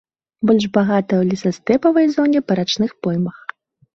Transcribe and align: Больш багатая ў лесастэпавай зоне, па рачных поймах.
Больш 0.49 0.63
багатая 0.77 1.17
ў 1.19 1.25
лесастэпавай 1.33 2.09
зоне, 2.15 2.39
па 2.47 2.53
рачных 2.61 2.91
поймах. 3.09 3.37